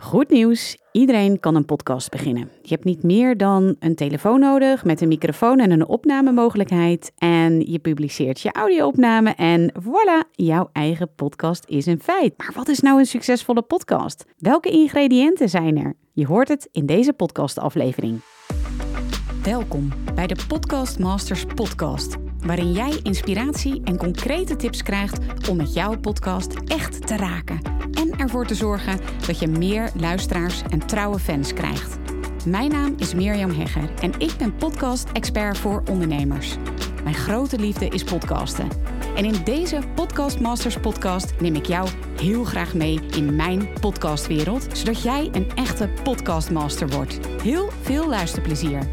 [0.00, 0.76] Goed nieuws.
[0.92, 2.50] Iedereen kan een podcast beginnen.
[2.62, 7.12] Je hebt niet meer dan een telefoon nodig met een microfoon en een opnamemogelijkheid.
[7.18, 12.38] En je publiceert je audio-opname en voilà, jouw eigen podcast is een feit.
[12.38, 14.24] Maar wat is nou een succesvolle podcast?
[14.38, 15.94] Welke ingrediënten zijn er?
[16.12, 18.20] Je hoort het in deze podcastaflevering.
[19.42, 25.74] Welkom bij de Podcast Masters podcast, waarin jij inspiratie en concrete tips krijgt om met
[25.74, 27.60] jouw podcast echt te raken
[27.92, 31.98] en ervoor te zorgen dat je meer luisteraars en trouwe fans krijgt.
[32.46, 36.56] Mijn naam is Mirjam Hegger en ik ben podcast-expert voor ondernemers.
[37.02, 38.68] Mijn grote liefde is podcasten.
[39.16, 41.88] En in deze Podcast Masters podcast neem ik jou
[42.20, 47.26] heel graag mee in mijn podcastwereld, zodat jij een echte podcastmaster wordt.
[47.42, 48.88] Heel veel luisterplezier.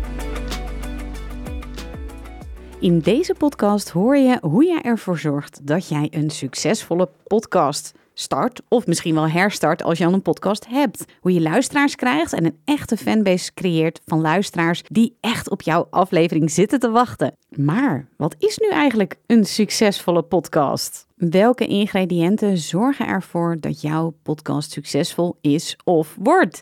[2.80, 8.62] In deze podcast hoor je hoe jij ervoor zorgt dat jij een succesvolle podcast start
[8.68, 11.05] of misschien wel herstart als je al een podcast hebt.
[11.20, 15.88] Hoe je luisteraars krijgt en een echte fanbase creëert van luisteraars die echt op jouw
[15.89, 17.36] aflevering zitten te wachten.
[17.50, 21.08] Maar wat is nu eigenlijk een succesvolle podcast?
[21.16, 26.61] Welke ingrediënten zorgen ervoor dat jouw podcast succesvol is of wordt?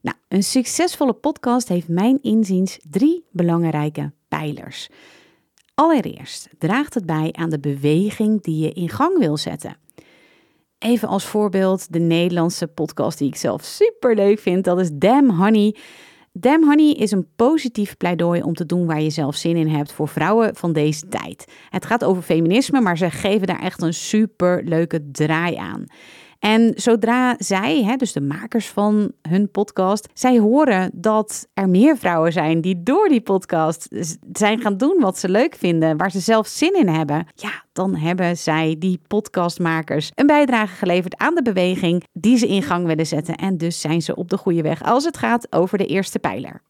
[0.00, 4.88] Nou, een succesvolle podcast heeft mijn inziens drie belangrijke pijlers.
[5.74, 9.76] Allereerst draagt het bij aan de beweging die je in gang wil zetten.
[10.84, 14.64] Even als voorbeeld de Nederlandse podcast die ik zelf super leuk vind.
[14.64, 15.76] Dat is Damn Honey.
[16.32, 19.92] Damn Honey is een positief pleidooi om te doen waar je zelf zin in hebt
[19.92, 21.52] voor vrouwen van deze tijd.
[21.68, 25.84] Het gaat over feminisme, maar ze geven daar echt een super leuke draai aan.
[26.44, 31.96] En zodra zij, hè, dus de makers van hun podcast, zij horen dat er meer
[31.96, 33.88] vrouwen zijn die door die podcast
[34.32, 37.96] zijn gaan doen wat ze leuk vinden, waar ze zelf zin in hebben, ja, dan
[37.96, 43.06] hebben zij, die podcastmakers, een bijdrage geleverd aan de beweging die ze in gang willen
[43.06, 43.34] zetten.
[43.34, 46.62] En dus zijn ze op de goede weg als het gaat over de eerste pijler.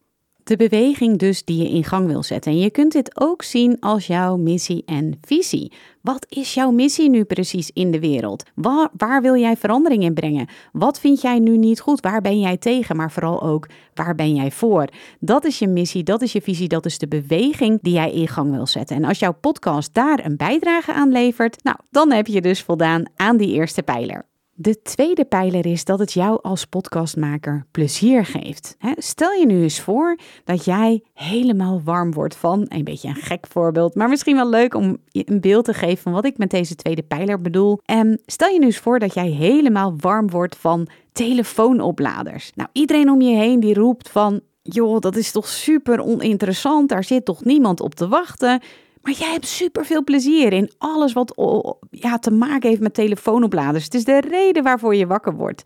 [0.45, 2.53] De beweging dus die je in gang wil zetten.
[2.53, 5.73] En je kunt dit ook zien als jouw missie en visie.
[6.01, 8.45] Wat is jouw missie nu precies in de wereld?
[8.93, 10.49] Waar, wil jij verandering in brengen?
[10.73, 12.01] Wat vind jij nu niet goed?
[12.01, 12.97] Waar ben jij tegen?
[12.97, 14.89] Maar vooral ook, waar ben jij voor?
[15.21, 18.29] Dat is je missie, dat is je visie, dat is de beweging die jij in
[18.29, 18.97] gang wil zetten.
[18.97, 23.05] En als jouw podcast daar een bijdrage aan levert, nou, dan heb je dus voldaan
[23.17, 24.25] aan die eerste pijler.
[24.57, 28.77] De tweede pijler is dat het jou als podcastmaker plezier geeft.
[28.97, 33.47] Stel je nu eens voor dat jij helemaal warm wordt van, een beetje een gek
[33.47, 36.51] voorbeeld, maar misschien wel leuk om je een beeld te geven van wat ik met
[36.51, 37.79] deze tweede pijler bedoel.
[37.85, 42.53] En stel je nu eens voor dat jij helemaal warm wordt van telefoonopladers.
[42.55, 47.05] Nou, iedereen om je heen die roept van, joh, dat is toch super oninteressant, daar
[47.05, 48.61] zit toch niemand op te wachten.
[49.05, 51.35] Maar jij hebt super veel plezier in alles wat
[51.91, 53.85] ja, te maken heeft met telefoonopladers.
[53.85, 55.63] Het is de reden waarvoor je wakker wordt.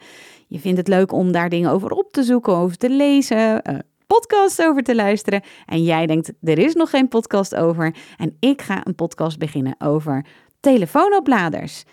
[0.49, 3.79] Je vindt het leuk om daar dingen over op te zoeken, over te lezen, uh,
[4.07, 5.43] podcasts over te luisteren.
[5.67, 7.95] En jij denkt, er is nog geen podcast over.
[8.17, 10.27] En ik ga een podcast beginnen over
[10.61, 11.85] telefoonopladers.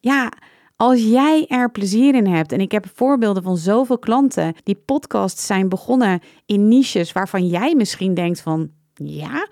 [0.00, 0.32] Ja,
[0.76, 5.46] als jij er plezier in hebt, en ik heb voorbeelden van zoveel klanten die podcasts
[5.46, 9.48] zijn begonnen in niches waarvan jij misschien denkt van, ja,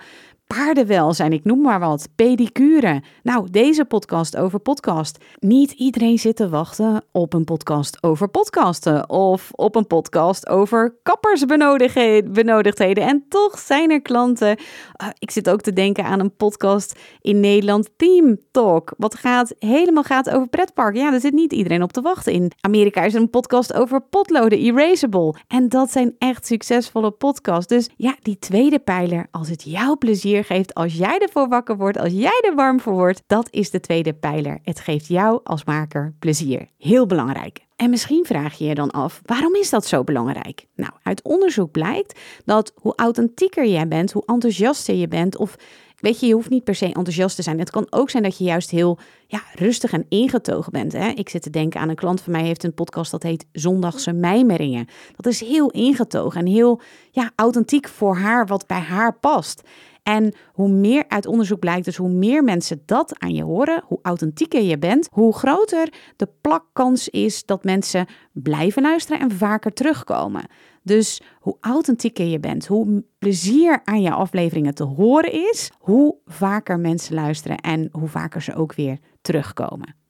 [0.57, 3.03] paardenwelzijn, ik noem maar wat, pedicure.
[3.23, 5.25] Nou, deze podcast over podcast.
[5.39, 10.95] Niet iedereen zit te wachten op een podcast over podcasten of op een podcast over
[11.03, 13.05] kappersbenodigdheden.
[13.05, 14.49] En toch zijn er klanten.
[14.49, 19.55] Uh, ik zit ook te denken aan een podcast in Nederland, Team Talk, wat gaat
[19.59, 20.97] helemaal gaat over pretpark.
[20.97, 22.33] Ja, daar zit niet iedereen op te wachten.
[22.33, 25.35] In Amerika is er een podcast over potloden, Erasable.
[25.49, 27.67] En dat zijn echt succesvolle podcasts.
[27.67, 31.99] Dus ja, die tweede pijler, als het jouw plezier geeft als jij ervoor wakker wordt,
[31.99, 33.23] als jij er warm voor wordt.
[33.27, 34.59] Dat is de tweede pijler.
[34.63, 36.69] Het geeft jou als maker plezier.
[36.79, 37.61] Heel belangrijk.
[37.77, 40.67] En misschien vraag je je dan af, waarom is dat zo belangrijk?
[40.75, 45.57] Nou, uit onderzoek blijkt dat hoe authentieker jij bent, hoe enthousiaster je bent of
[46.03, 47.59] Weet je, je hoeft niet per se enthousiast te zijn.
[47.59, 50.93] Het kan ook zijn dat je juist heel ja, rustig en ingetogen bent.
[50.93, 51.09] Hè?
[51.09, 54.13] Ik zit te denken aan een klant van mij heeft een podcast dat heet Zondagse
[54.13, 54.87] Mijmeringen.
[55.17, 56.81] Dat is heel ingetogen en heel
[57.11, 59.63] ja, authentiek voor haar, wat bij haar past.
[60.03, 63.99] En hoe meer uit onderzoek blijkt, dus hoe meer mensen dat aan je horen, hoe
[64.03, 70.47] authentieker je bent, hoe groter de plakkans is dat mensen blijven luisteren en vaker terugkomen.
[70.83, 76.81] Dus hoe authentieker je bent, hoe plezier aan je afleveringen te horen is, hoe vaker
[76.81, 80.02] mensen luisteren en hoe vaker ze ook weer terugkomen.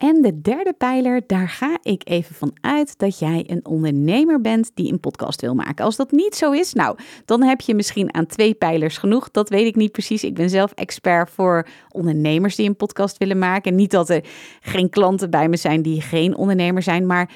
[0.00, 4.70] En de derde pijler, daar ga ik even van uit dat jij een ondernemer bent
[4.74, 5.84] die een podcast wil maken.
[5.84, 9.30] Als dat niet zo is, nou, dan heb je misschien aan twee pijlers genoeg.
[9.30, 10.24] Dat weet ik niet precies.
[10.24, 13.74] Ik ben zelf expert voor ondernemers die een podcast willen maken.
[13.74, 14.24] Niet dat er
[14.60, 17.30] geen klanten bij me zijn die geen ondernemer zijn, maar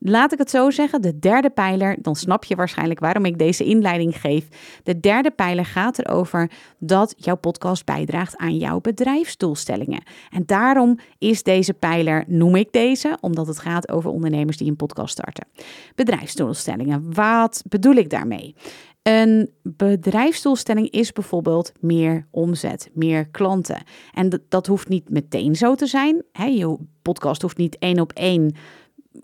[0.00, 3.64] Laat ik het zo zeggen, de derde pijler, dan snap je waarschijnlijk waarom ik deze
[3.64, 4.48] inleiding geef.
[4.82, 10.02] De derde pijler gaat erover dat jouw podcast bijdraagt aan jouw bedrijfsdoelstellingen.
[10.30, 14.76] En daarom is deze pijler, noem ik deze, omdat het gaat over ondernemers die een
[14.76, 15.46] podcast starten.
[15.94, 18.54] Bedrijfsdoelstellingen, wat bedoel ik daarmee?
[19.02, 23.82] Een bedrijfsdoelstelling is bijvoorbeeld meer omzet, meer klanten.
[24.12, 26.24] En dat, hoeft niet meteen zo te zijn.
[26.32, 28.54] je podcast hoeft niet één op één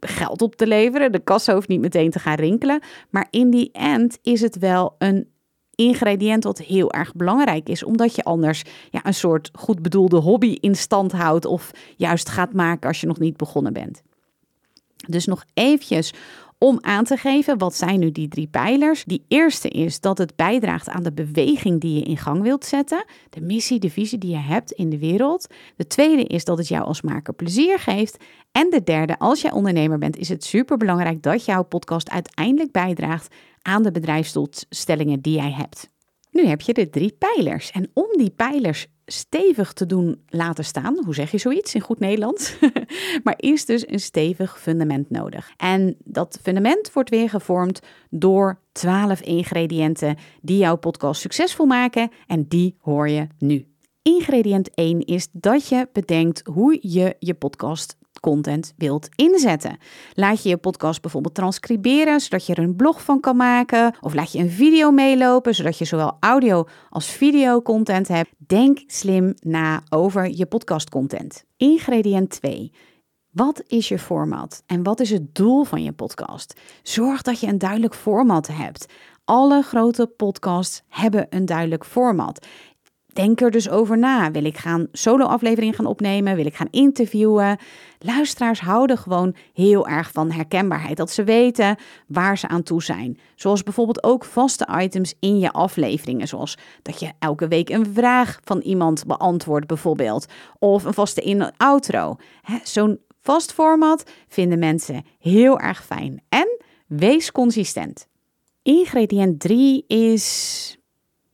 [0.01, 1.13] geld op te leveren.
[1.13, 2.81] De kassa hoeft niet meteen te gaan rinkelen.
[3.11, 5.33] Maar in die end is het wel een
[5.75, 10.57] ingrediënt wat heel erg belangrijk is, omdat je anders ja, een soort goed bedoelde hobby
[10.61, 14.03] in stand houdt of juist gaat maken als je nog niet begonnen bent.
[15.09, 16.13] Dus nog eventjes
[16.65, 19.05] om aan te geven wat zijn nu die drie pijlers.
[19.05, 23.05] Die eerste is dat het bijdraagt aan de beweging die je in gang wilt zetten,
[23.31, 25.47] de missie, de visie die je hebt in de wereld.
[25.77, 28.17] De tweede is dat het jou als maker plezier geeft.
[28.53, 33.35] En de derde, als jij ondernemer bent, is het superbelangrijk dat jouw podcast uiteindelijk bijdraagt
[33.63, 35.93] aan de bedrijfsdoelstellingen die jij hebt.
[36.35, 37.71] Nu heb je de drie pijlers.
[37.71, 41.99] En om die pijlers stevig te doen laten staan, hoe zeg je zoiets in goed
[41.99, 42.59] Nederlands?
[43.25, 45.53] maar is dus een stevig fundament nodig.
[45.57, 52.11] En dat fundament wordt weer gevormd door 12 ingrediënten die jouw podcast succesvol maken.
[52.27, 53.67] En die hoor je nu.
[54.03, 59.77] Ingrediënt 1 is dat je bedenkt hoe je je podcast content wilt inzetten.
[60.13, 63.97] Laat je je podcast bijvoorbeeld transcriberen, zodat je er een blog van kan maken.
[64.01, 68.31] Of laat je een video meelopen, zodat je zowel audio als video content hebt.
[68.39, 71.45] Denk slim na over je podcast content.
[71.57, 72.73] Ingrediënt 2.
[73.31, 76.61] Wat is je format en wat is het doel van je podcast?
[76.83, 78.87] Zorg dat je een duidelijk format hebt.
[79.25, 82.47] Alle grote podcasts hebben een duidelijk format.
[83.15, 84.31] Denk er dus over na.
[84.31, 86.37] Wil ik gaan solo-afleveringen gaan opnemen?
[86.37, 87.59] Wil ik gaan interviewen?
[87.99, 90.97] Luisteraars houden gewoon heel erg van herkenbaarheid.
[90.97, 91.77] Dat ze weten
[92.07, 93.19] waar ze aan toe zijn.
[93.35, 96.29] Zoals bijvoorbeeld ook vaste items in je afleveringen.
[96.29, 100.27] Zoals dat je elke week een vraag van iemand beantwoordt, bijvoorbeeld.
[100.59, 102.17] Of een vaste in-outro.
[102.63, 106.23] Zo'n vast format vinden mensen heel erg fijn.
[106.29, 108.07] En wees consistent.
[108.63, 110.79] Ingrediënt 3 is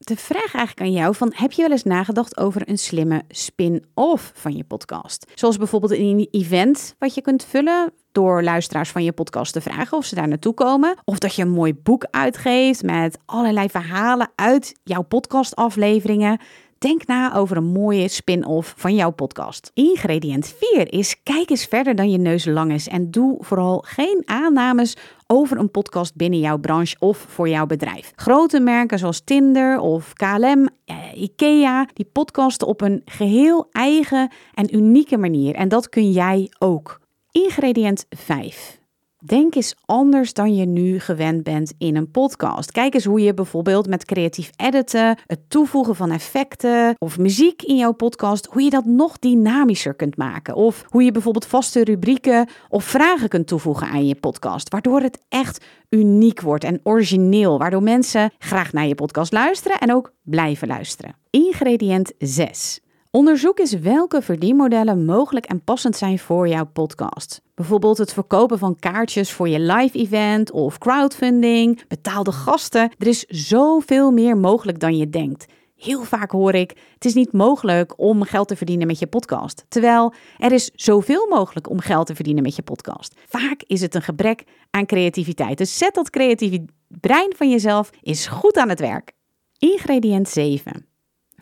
[0.06, 4.32] de vraag eigenlijk aan jou van heb je wel eens nagedacht over een slimme spin-off
[4.34, 5.32] van je podcast?
[5.34, 9.98] Zoals bijvoorbeeld een event wat je kunt vullen door luisteraars van je podcast te vragen
[9.98, 10.96] of ze daar naartoe komen.
[11.04, 16.40] Of dat je een mooi boek uitgeeft met allerlei verhalen uit jouw podcastafleveringen.
[16.78, 19.70] Denk na over een mooie spin-off van jouw podcast.
[19.74, 24.22] Ingrediënt 4 is kijk eens verder dan je neus lang is en doe vooral geen
[24.24, 24.96] aannames
[25.32, 28.12] over een podcast binnen jouw branche of voor jouw bedrijf.
[28.16, 34.76] Grote merken zoals Tinder of KLM, eh, IKEA, die podcasten op een geheel eigen en
[34.76, 35.54] unieke manier.
[35.54, 37.00] En dat kun jij ook.
[37.30, 38.79] Ingrediënt 5.
[39.26, 42.72] Denk eens anders dan je nu gewend bent in een podcast.
[42.72, 47.76] Kijk eens hoe je bijvoorbeeld met creatief editen, het toevoegen van effecten of muziek in
[47.76, 50.54] jouw podcast, hoe je dat nog dynamischer kunt maken.
[50.54, 55.18] Of hoe je bijvoorbeeld vaste rubrieken of vragen kunt toevoegen aan je podcast, waardoor het
[55.28, 60.68] echt uniek wordt en origineel, waardoor mensen graag naar je podcast luisteren en ook blijven
[60.68, 61.14] luisteren.
[61.30, 62.80] Ingrediënt 6.
[63.12, 67.40] Onderzoek eens welke verdienmodellen mogelijk en passend zijn voor jouw podcast.
[67.54, 72.92] Bijvoorbeeld het verkopen van kaartjes voor je live event of crowdfunding, betaalde gasten.
[72.98, 75.46] Er is zoveel meer mogelijk dan je denkt.
[75.76, 79.64] Heel vaak hoor ik: het is niet mogelijk om geld te verdienen met je podcast.
[79.68, 83.14] Terwijl er is zoveel mogelijk om geld te verdienen met je podcast.
[83.28, 85.58] Vaak is het een gebrek aan creativiteit.
[85.58, 89.12] Dus zet dat creatieve brein van jezelf eens goed aan het werk.
[89.58, 90.89] Ingrediënt 7.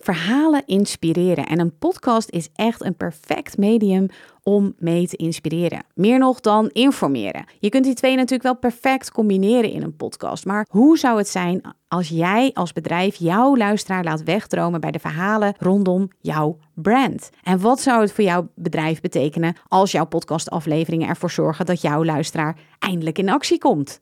[0.00, 1.46] Verhalen inspireren.
[1.46, 4.08] En een podcast is echt een perfect medium
[4.42, 5.84] om mee te inspireren.
[5.94, 7.44] Meer nog dan informeren.
[7.58, 10.44] Je kunt die twee natuurlijk wel perfect combineren in een podcast.
[10.44, 14.98] Maar hoe zou het zijn als jij als bedrijf jouw luisteraar laat wegdromen bij de
[14.98, 17.30] verhalen rondom jouw brand?
[17.42, 22.04] En wat zou het voor jouw bedrijf betekenen als jouw podcastafleveringen ervoor zorgen dat jouw
[22.04, 24.00] luisteraar eindelijk in actie komt?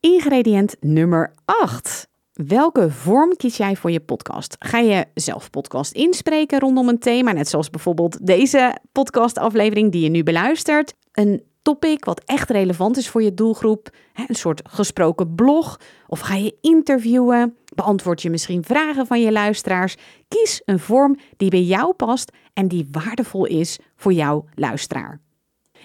[0.00, 2.12] Ingrediënt nummer 8.
[2.42, 4.56] Welke vorm kies jij voor je podcast?
[4.58, 10.08] Ga je zelf podcast inspreken rondom een thema, net zoals bijvoorbeeld deze podcastaflevering die je
[10.08, 10.94] nu beluistert?
[11.12, 13.90] Een topic wat echt relevant is voor je doelgroep,
[14.28, 17.56] een soort gesproken blog, of ga je interviewen?
[17.74, 19.96] Beantwoord je misschien vragen van je luisteraars?
[20.28, 25.20] Kies een vorm die bij jou past en die waardevol is voor jouw luisteraar.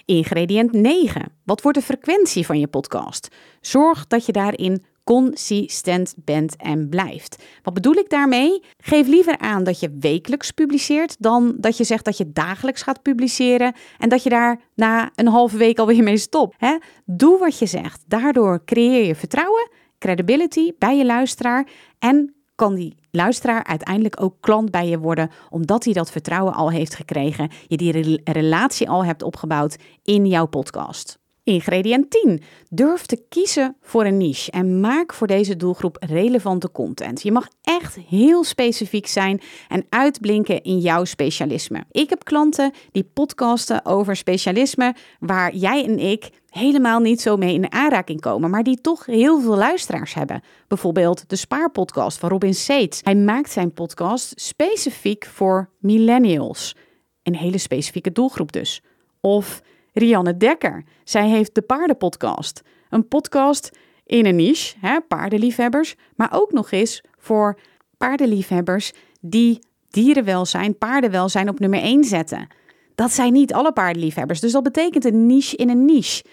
[0.04, 1.32] Ingrediënt 9.
[1.44, 3.28] Wat wordt de frequentie van je podcast?
[3.60, 7.42] Zorg dat je daarin consistent bent en blijft.
[7.62, 8.62] Wat bedoel ik daarmee?
[8.78, 13.02] Geef liever aan dat je wekelijks publiceert dan dat je zegt dat je dagelijks gaat
[13.02, 16.54] publiceren en dat je daar na een halve week alweer mee stopt.
[16.58, 16.76] Hè?
[17.04, 18.02] Doe wat je zegt.
[18.06, 24.70] Daardoor creëer je vertrouwen, credibility bij je luisteraar en kan die luisteraar uiteindelijk ook klant
[24.70, 29.22] bij je worden, omdat hij dat vertrouwen al heeft gekregen, je die relatie al hebt
[29.22, 31.18] opgebouwd in jouw podcast.
[31.44, 32.42] Ingrediënt 10.
[32.68, 37.22] Durf te kiezen voor een niche en maak voor deze doelgroep relevante content.
[37.22, 41.84] Je mag echt heel specifiek zijn en uitblinken in jouw specialisme.
[41.90, 47.54] Ik heb klanten die podcasten over specialisme waar jij en ik helemaal niet zo mee
[47.54, 50.42] in aanraking komen, maar die toch heel veel luisteraars hebben.
[50.68, 53.00] Bijvoorbeeld de Spaarpodcast van Robin Seets.
[53.02, 56.76] Hij maakt zijn podcast specifiek voor millennials.
[57.22, 58.82] Een hele specifieke doelgroep dus.
[59.20, 60.84] Of Rianne Dekker.
[61.04, 62.62] Zij heeft de Paardenpodcast.
[62.88, 63.70] Een podcast
[64.06, 67.58] in een niche, hè, paardenliefhebbers, maar ook nog eens voor
[67.96, 69.58] paardenliefhebbers die
[69.90, 72.46] dierenwelzijn, paardenwelzijn op nummer 1 zetten.
[72.94, 76.24] Dat zijn niet alle paardenliefhebbers, dus dat betekent een niche in een niche.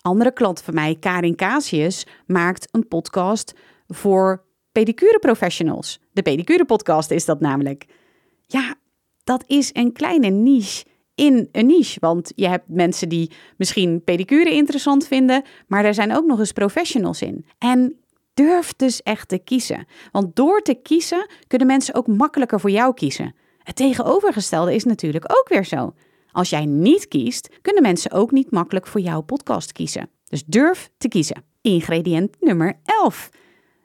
[0.00, 3.54] Andere klant van mij, Karin Casius, maakt een podcast
[3.88, 6.00] voor pedicure professionals.
[6.12, 7.86] De pedicure podcast is dat namelijk.
[8.46, 8.74] Ja,
[9.24, 12.00] dat is een kleine niche in een niche.
[12.00, 16.52] Want je hebt mensen die misschien pedicure interessant vinden, maar er zijn ook nog eens
[16.52, 17.46] professionals in.
[17.58, 17.96] En
[18.34, 19.86] durf dus echt te kiezen.
[20.10, 23.34] Want door te kiezen kunnen mensen ook makkelijker voor jou kiezen.
[23.58, 25.94] Het tegenovergestelde is natuurlijk ook weer zo.
[26.32, 30.10] Als jij niet kiest, kunnen mensen ook niet makkelijk voor jouw podcast kiezen.
[30.24, 31.44] Dus durf te kiezen.
[31.60, 33.30] Ingrediënt nummer 11.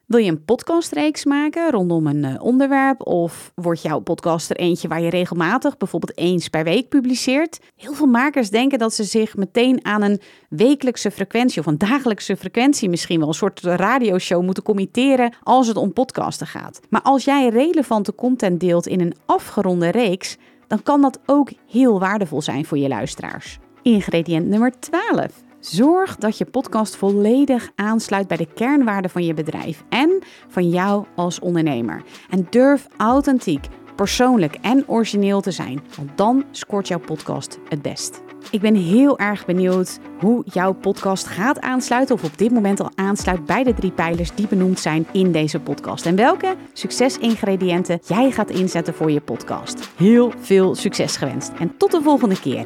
[0.07, 3.07] Wil je een podcastreeks maken rondom een eh, onderwerp?
[3.07, 7.59] Of wordt jouw podcast er eentje waar je regelmatig, bijvoorbeeld eens per week, publiceert?
[7.75, 12.37] Heel veel makers denken dat ze zich meteen aan een wekelijkse frequentie of een dagelijkse
[12.37, 16.79] frequentie misschien wel een soort radioshow moeten committeren als het om podcasten gaat.
[16.89, 20.37] Maar als jij relevante content deelt in een afgeronde reeks,
[20.67, 23.57] dan kan dat ook heel waardevol zijn voor je luisteraars.
[23.81, 25.46] Ingrediënt nummer 12.
[25.59, 31.05] Zorg dat je podcast volledig aansluit bij de kernwaarden van je bedrijf en van jou
[31.15, 32.03] als ondernemer.
[32.29, 38.21] En durf authentiek, persoonlijk en origineel te zijn, want dan scoort jouw podcast het best.
[38.51, 42.91] Ik ben heel erg benieuwd hoe jouw podcast gaat aansluiten of op dit moment al
[42.95, 46.05] aansluit bij de drie pijlers die benoemd zijn in deze podcast.
[46.05, 49.89] En welke succesingrediënten jij gaat inzetten voor je podcast.
[49.95, 52.65] Heel veel succes gewenst en tot de volgende keer.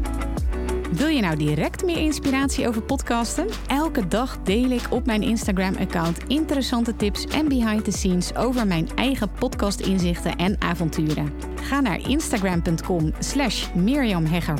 [0.91, 3.47] Wil je nou direct meer inspiratie over podcasten?
[3.67, 8.89] Elke dag deel ik op mijn Instagram-account interessante tips en behind the scenes over mijn
[8.95, 11.33] eigen podcast-inzichten en avonturen.
[11.61, 14.59] Ga naar instagram.com slash Mirjam Hegger.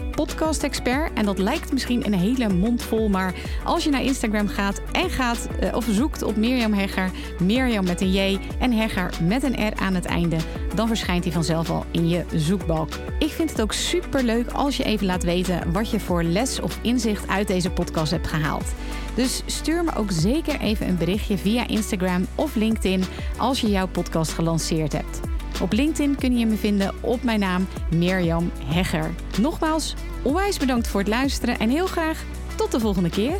[1.13, 3.33] En dat lijkt misschien een hele mond vol, maar
[3.63, 8.01] als je naar Instagram gaat en gaat uh, of zoekt op Mirjam Hegger, Mirjam met
[8.01, 10.37] een J en Hegger met een R aan het einde,
[10.75, 12.89] dan verschijnt hij vanzelf al in je zoekbalk.
[13.19, 16.59] Ik vind het ook super leuk als je even laat weten wat je voor les
[16.59, 18.73] of inzicht uit deze podcast hebt gehaald.
[19.15, 23.03] Dus stuur me ook zeker even een berichtje via Instagram of LinkedIn
[23.37, 25.19] als je jouw podcast gelanceerd hebt.
[25.61, 29.09] Op LinkedIn kun je me vinden op mijn naam Mirjam Hegger.
[29.39, 32.23] Nogmaals, onwijs bedankt voor het luisteren en heel graag
[32.55, 33.39] tot de volgende keer.